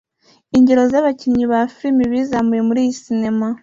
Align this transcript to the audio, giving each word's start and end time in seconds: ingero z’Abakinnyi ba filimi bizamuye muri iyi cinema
ingero 0.57 0.81
z’Abakinnyi 0.91 1.45
ba 1.51 1.59
filimi 1.75 2.03
bizamuye 2.13 2.61
muri 2.67 2.79
iyi 2.83 2.93
cinema 3.03 3.45